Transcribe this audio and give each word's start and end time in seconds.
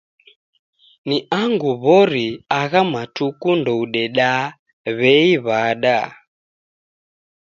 Ni 1.07 1.17
angu 1.41 1.69
w'ori 1.83 2.25
agha 2.59 2.81
matuku 2.93 3.49
ndoudedaa 3.59 4.45
w'ei 4.97 5.31
w'ada. 5.45 5.97